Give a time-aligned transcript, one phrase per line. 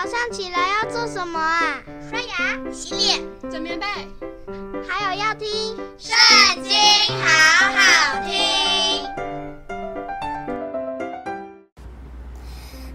[0.00, 1.82] 早上起来要做什么啊？
[2.08, 3.84] 刷牙、洗脸、整棉被，
[4.88, 5.48] 还有要听
[5.98, 6.16] 《圣
[6.62, 6.72] 经》，
[7.20, 7.26] 好
[7.74, 9.04] 好听。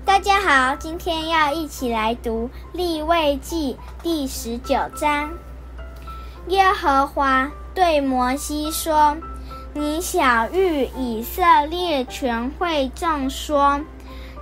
[0.05, 5.29] 大家好，今天要一起来读《利未记》第十九章。
[6.47, 9.17] 耶和华对摩西说
[9.75, 13.81] ：“你晓諭以色列全会众说。”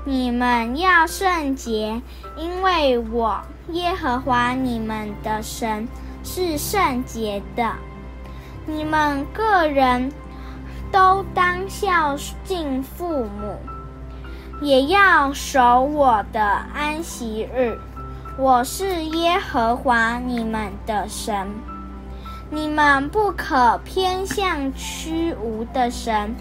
[0.04, 2.02] 你们要圣洁，
[2.38, 5.88] 因为我耶和华你们的神
[6.24, 7.74] 是圣洁的。
[8.66, 10.12] 你们个人
[10.92, 13.58] 都当孝敬父母，
[14.62, 16.42] 也要守我的
[16.74, 17.78] 安息日。
[18.38, 21.48] 我是耶和华你们的神。
[22.50, 26.36] 你们不可偏向虚无的神，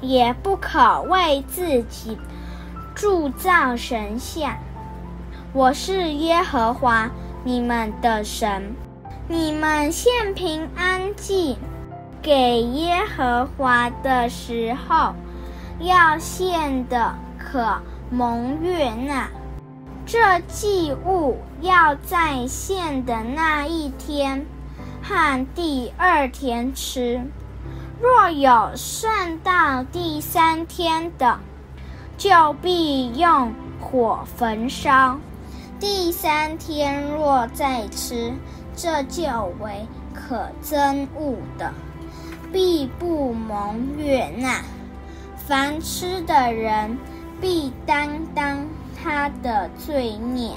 [0.00, 2.18] 也不可为自己。
[2.94, 4.56] 铸造神像，
[5.58, 7.10] 我是耶和华
[7.42, 8.76] 你们的神。
[9.26, 11.58] 你们献平安祭
[12.22, 15.16] 给耶和华的时候，
[15.80, 17.76] 要献的可
[18.08, 19.28] 蒙悦纳。
[20.06, 24.46] 这祭物要在献的那一天
[25.02, 27.20] 和第二天吃。
[28.00, 31.40] 若有剩到第三天的，
[32.16, 35.18] 就必用火焚烧。
[35.80, 38.32] 第三天若再吃，
[38.76, 39.22] 这就
[39.60, 41.72] 为可憎恶的，
[42.52, 44.60] 必不蒙悦纳。
[45.36, 46.98] 凡吃的人
[47.40, 48.66] 必担当
[49.02, 50.52] 他的罪孽，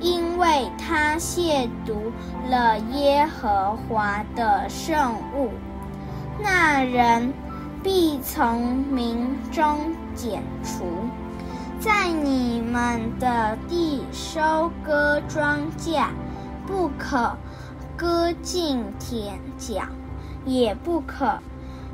[0.00, 2.12] 因为他亵渎
[2.48, 5.50] 了耶和华的圣物。
[6.40, 7.32] 那人。
[7.82, 9.78] 必从民中
[10.16, 10.84] 剪除，
[11.86, 16.08] 在你们的地收割庄稼，
[16.66, 17.36] 不可
[17.96, 19.84] 割尽田角，
[20.44, 21.38] 也不可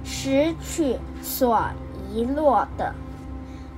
[0.02, 1.62] 拾取所
[2.10, 2.94] 遗落的，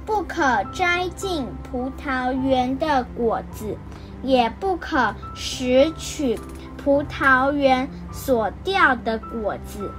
[0.06, 3.76] 不可摘尽葡萄园的果子，
[4.22, 6.38] 也不可拾取
[6.76, 9.90] 葡萄园所掉的果子。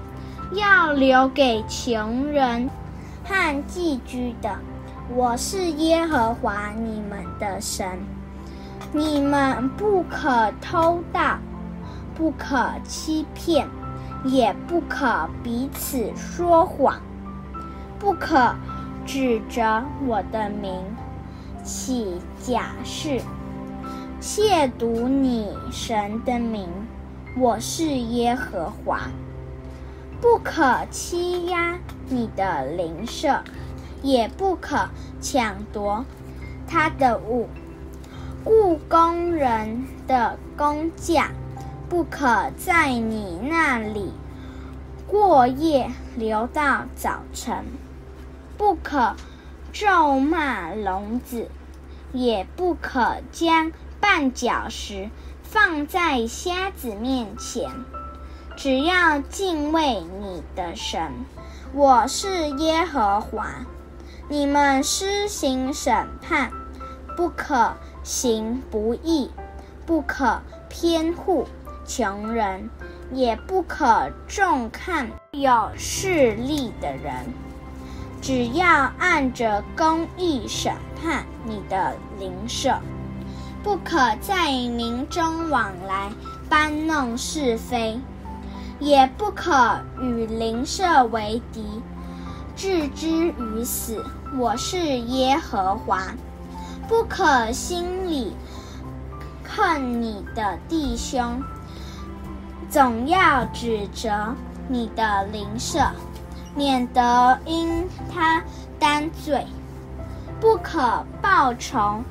[0.54, 2.70] 要留给穷人
[3.26, 4.58] 和寄居的。
[5.14, 7.88] 我是耶和华你们的神。
[8.92, 11.38] 你们不可偷盗，
[12.16, 13.68] 不可欺骗，
[14.24, 17.00] 也不可彼此说谎，
[18.00, 18.56] 不可
[19.06, 20.82] 指着我的名
[21.64, 23.22] 起假誓，
[24.20, 26.68] 亵渎你神的名。
[27.38, 29.02] 我是耶和华。
[30.22, 31.78] 不可欺压
[32.08, 33.44] 你的邻舍，
[34.02, 34.90] 也不可
[35.22, 36.06] 抢夺
[36.68, 37.50] 他的物。
[38.44, 41.32] 雇工人的工价，
[41.90, 44.14] 不可在你那里
[45.08, 47.66] 过夜，留到早晨。
[48.58, 49.16] 不可
[49.74, 51.50] 咒骂聋子，
[52.14, 55.10] 也不可将绊脚石
[55.42, 57.72] 放在瞎子面前。
[58.56, 61.12] 只要敬畏你的神，
[61.74, 63.66] 我是耶和华。
[64.28, 66.50] 你们施行审判，
[67.16, 69.30] 不可行不义，
[69.86, 71.48] 不可偏护
[71.86, 72.68] 穷人，
[73.12, 77.14] 也不可重看有势力的人。
[78.20, 82.80] 只要按着公义审判你的邻舍，
[83.64, 86.12] 不可在民中往来
[86.50, 88.00] 搬弄是非。
[88.78, 91.64] 也不可与邻舍为敌，
[92.56, 94.04] 置之于死。
[94.38, 96.04] 我是耶和华。
[96.88, 98.34] 不可心里
[99.44, 101.42] 恨你的弟兄，
[102.70, 104.10] 总要指责
[104.68, 105.80] 你的邻舍，
[106.56, 108.44] 免得因他
[108.80, 109.46] 担罪。
[110.40, 112.04] 不可报仇，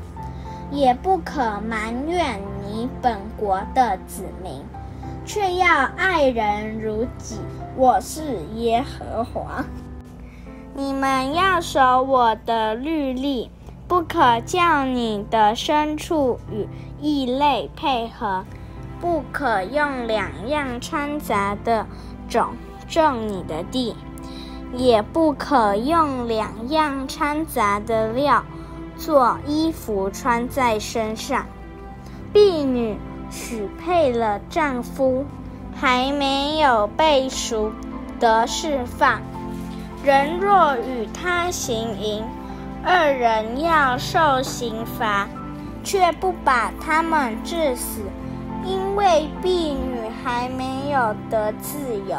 [0.70, 4.62] 也不可埋怨你本国的子民。
[5.26, 7.38] 却要爱人如己。
[7.76, 8.22] 我是
[8.56, 9.64] 耶和华。
[10.76, 13.50] 你们要守我的律例，
[13.86, 16.68] 不可叫你的牲畜与
[17.00, 18.44] 异类配合，
[19.00, 21.86] 不可用两样掺杂的
[22.28, 22.48] 种
[22.88, 23.94] 种你的地，
[24.72, 28.44] 也不可用两样掺杂的料
[28.96, 31.46] 做衣服穿在身上。
[32.32, 32.98] 婢女。
[33.30, 35.24] 许配了丈夫，
[35.74, 37.72] 还没有被赎
[38.20, 39.20] 得释放。
[40.04, 42.22] 人若与他行淫，
[42.84, 45.26] 二人要受刑罚。
[45.84, 48.00] 却不把他们治死，
[48.64, 51.76] 因为婢女还没有得自
[52.08, 52.16] 由。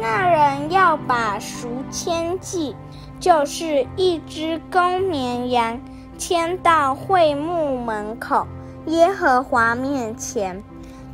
[0.00, 2.74] 那人要把赎愆祭，
[3.20, 5.78] 就是一只公绵羊，
[6.16, 8.46] 牵到会幕门口
[8.86, 10.62] 耶和华面前。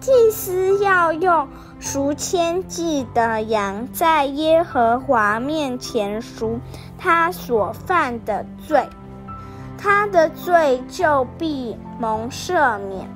[0.05, 1.49] 祭司要用
[1.81, 6.61] 赎愆祭的羊，在耶和华面前赎
[6.99, 8.87] 他所犯的罪，
[9.79, 13.09] 他的罪就必蒙赦免。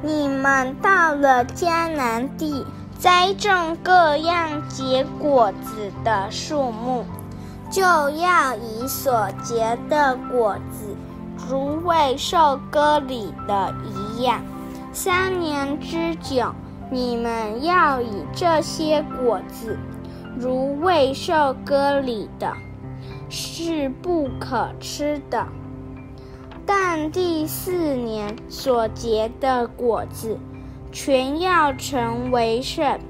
[0.00, 2.64] 你们到了迦南地，
[2.98, 7.04] 栽种各样结果子的树木，
[7.70, 10.96] 就要以所结的果子，
[11.46, 14.40] 如未受割礼的一样。
[14.94, 16.54] 三年之久，
[16.88, 19.76] 你们要以这些果子，
[20.38, 22.52] 如未受割礼的，
[23.28, 25.44] 是不可吃的。
[26.64, 30.38] 但第四年所结的果子，
[30.92, 33.00] 全要成为圣，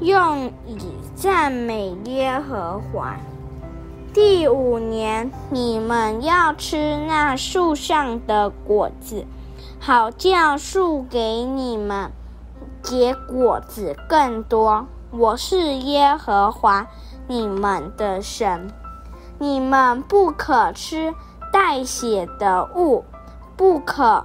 [0.00, 0.76] 用以
[1.14, 3.16] 赞美耶和华。
[4.12, 9.24] 第五年，你们要吃那树上的果子。
[9.78, 12.10] 好叫树给你们
[12.82, 14.86] 结果子更多。
[15.10, 16.86] 我是耶和华
[17.28, 18.68] 你们的神。
[19.38, 21.14] 你们不可吃
[21.52, 23.04] 带血的物，
[23.56, 24.24] 不可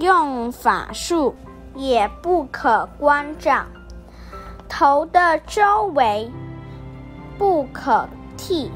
[0.00, 1.34] 用法术，
[1.74, 3.64] 也不可关照。
[4.68, 6.30] 头的周围
[7.38, 8.70] 不可剃，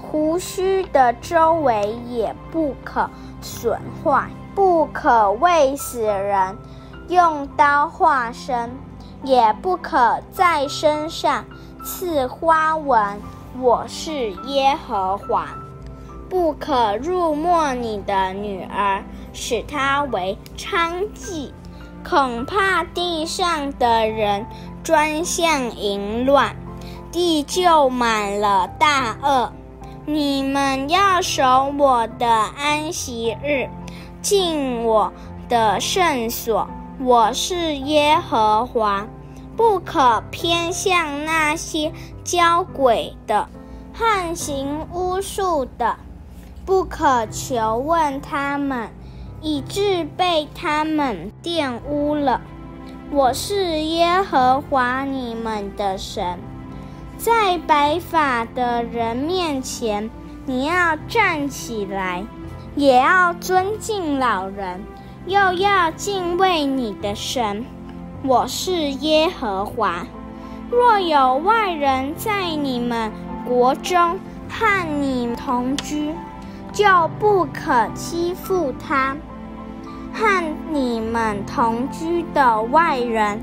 [0.00, 3.10] 胡须的周围也不可
[3.42, 4.30] 损坏。
[4.56, 6.56] 不可为死人
[7.10, 8.70] 用刀划身，
[9.22, 11.44] 也不可在身上
[11.84, 13.20] 刺花纹。
[13.60, 15.48] 我是耶和华。
[16.30, 19.04] 不可辱没你的女儿，
[19.34, 21.50] 使她为娼妓，
[22.02, 24.46] 恐怕地上的人
[24.82, 26.56] 专向淫乱，
[27.12, 29.52] 地就满了大恶。
[30.06, 33.68] 你们要守我的安息日。
[34.28, 35.12] 进我
[35.48, 36.68] 的圣所，
[36.98, 39.06] 我是耶和华，
[39.56, 41.92] 不可偏向那些
[42.24, 43.48] 交鬼的、
[43.94, 45.94] 和行巫术的，
[46.64, 48.90] 不可求问他们，
[49.40, 52.40] 以致被他们玷污了。
[53.12, 56.40] 我是耶和华你们的神，
[57.16, 60.10] 在白发的人面前，
[60.46, 62.24] 你要站起来。
[62.76, 64.82] 也要尊敬老人，
[65.24, 67.64] 又要敬畏你的神。
[68.22, 70.06] 我是耶和华。
[70.70, 73.10] 若有外人在你们
[73.48, 74.18] 国中
[74.50, 76.14] 和你同居，
[76.70, 76.84] 就
[77.18, 79.16] 不可欺负他。
[80.12, 83.42] 和你们同居的外人，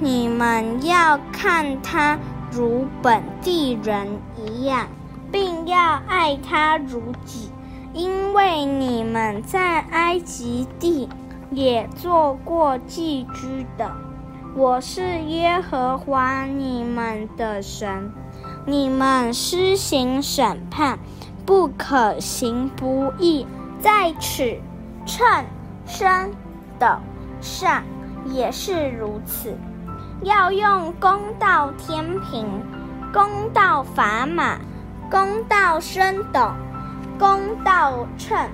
[0.00, 2.18] 你们要看他
[2.50, 4.88] 如本地人一样，
[5.30, 7.50] 并要爱他如己。
[7.94, 11.08] 因为你们在埃及地
[11.50, 13.92] 也做过寄居的，
[14.56, 18.12] 我是耶和华你们的神。
[18.66, 20.98] 你们施行审判，
[21.46, 23.46] 不可行不义，
[23.80, 24.60] 在尺、
[25.06, 25.44] 秤、
[25.86, 26.32] 升
[26.80, 26.88] 斗
[27.40, 27.84] 上
[28.26, 29.56] 也是如此。
[30.22, 32.48] 要用公道天平，
[33.12, 34.58] 公道砝码，
[35.08, 36.50] 公道升斗。
[37.18, 38.48] 公道秤，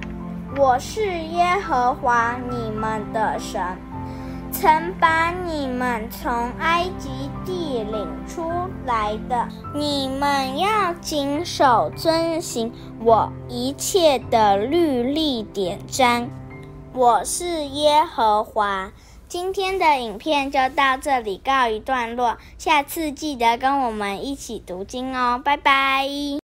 [0.56, 3.62] 我是耶和华你们的神，
[4.52, 7.08] 曾把你们从埃及
[7.44, 8.50] 地领出
[8.84, 9.48] 来的。
[9.74, 12.70] 你们要谨守遵行
[13.02, 16.28] 我一切的律例典章。
[16.92, 18.90] 我是耶和华。
[19.26, 26.04] 今天的影片就到这里告一段落，下次记得跟我们一起读经哦，拜拜。